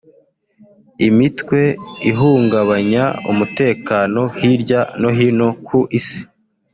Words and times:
imitwe 1.07 1.61
ihungabanya 2.11 3.03
umutekano 3.31 4.21
hirya 4.39 4.81
no 5.01 5.09
hino 5.17 5.47
ku 5.65 5.79
isi 5.99 6.21